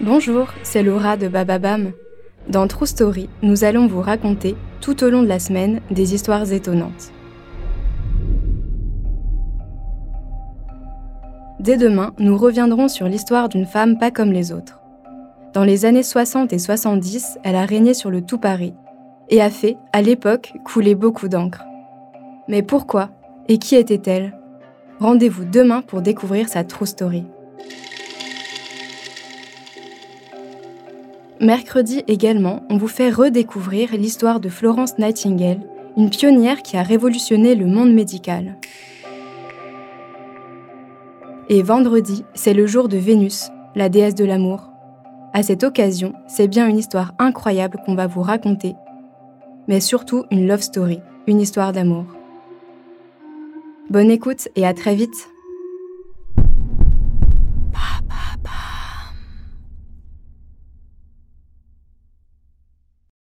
Bonjour, 0.00 0.46
c'est 0.62 0.84
Laura 0.84 1.16
de 1.16 1.26
Bababam. 1.26 1.90
Dans 2.48 2.68
True 2.68 2.86
Story, 2.86 3.28
nous 3.42 3.64
allons 3.64 3.88
vous 3.88 4.00
raconter, 4.00 4.54
tout 4.80 5.02
au 5.02 5.10
long 5.10 5.24
de 5.24 5.26
la 5.26 5.40
semaine, 5.40 5.80
des 5.90 6.14
histoires 6.14 6.52
étonnantes. 6.52 7.10
Dès 11.58 11.76
demain, 11.76 12.14
nous 12.20 12.38
reviendrons 12.38 12.86
sur 12.86 13.08
l'histoire 13.08 13.48
d'une 13.48 13.66
femme 13.66 13.98
pas 13.98 14.12
comme 14.12 14.30
les 14.30 14.52
autres. 14.52 14.78
Dans 15.52 15.64
les 15.64 15.84
années 15.84 16.04
60 16.04 16.52
et 16.52 16.60
70, 16.60 17.40
elle 17.42 17.56
a 17.56 17.66
régné 17.66 17.92
sur 17.92 18.10
le 18.10 18.22
tout 18.22 18.38
Paris 18.38 18.74
et 19.30 19.42
a 19.42 19.50
fait, 19.50 19.76
à 19.92 20.00
l'époque, 20.00 20.52
couler 20.64 20.94
beaucoup 20.94 21.26
d'encre. 21.26 21.64
Mais 22.46 22.62
pourquoi 22.62 23.10
Et 23.48 23.58
qui 23.58 23.74
était-elle? 23.74 24.38
Rendez-vous 25.00 25.44
demain 25.44 25.82
pour 25.82 26.02
découvrir 26.02 26.48
sa 26.48 26.62
true 26.62 26.86
story. 26.86 27.24
Mercredi 31.40 32.02
également, 32.08 32.64
on 32.68 32.78
vous 32.78 32.88
fait 32.88 33.10
redécouvrir 33.10 33.92
l'histoire 33.92 34.40
de 34.40 34.48
Florence 34.48 34.98
Nightingale, 34.98 35.60
une 35.96 36.10
pionnière 36.10 36.62
qui 36.62 36.76
a 36.76 36.82
révolutionné 36.82 37.54
le 37.54 37.66
monde 37.66 37.92
médical. 37.92 38.56
Et 41.48 41.62
vendredi, 41.62 42.24
c'est 42.34 42.54
le 42.54 42.66
jour 42.66 42.88
de 42.88 42.96
Vénus, 42.96 43.50
la 43.76 43.88
déesse 43.88 44.16
de 44.16 44.24
l'amour. 44.24 44.68
À 45.32 45.44
cette 45.44 45.62
occasion, 45.62 46.12
c'est 46.26 46.48
bien 46.48 46.66
une 46.66 46.78
histoire 46.78 47.14
incroyable 47.20 47.78
qu'on 47.86 47.94
va 47.94 48.08
vous 48.08 48.22
raconter, 48.22 48.74
mais 49.68 49.78
surtout 49.78 50.24
une 50.32 50.48
love 50.48 50.62
story, 50.62 50.98
une 51.28 51.40
histoire 51.40 51.72
d'amour. 51.72 52.06
Bonne 53.90 54.10
écoute 54.10 54.48
et 54.56 54.66
à 54.66 54.74
très 54.74 54.96
vite 54.96 55.28